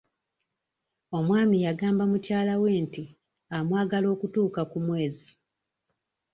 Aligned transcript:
Omwami 1.17 1.57
yagamba 1.65 2.03
mukyala 2.11 2.53
we 2.61 2.71
nti 2.83 3.03
amwagala 3.57 4.07
okutuuka 4.15 4.61
ku 4.71 4.77
mwezi. 4.85 5.29